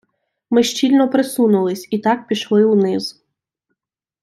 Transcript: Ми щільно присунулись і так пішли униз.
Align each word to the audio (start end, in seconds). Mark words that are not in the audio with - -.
Ми 0.49 0.63
щільно 0.63 1.09
присунулись 1.09 1.87
і 1.91 1.99
так 1.99 2.27
пішли 2.27 2.65
униз. 2.65 3.23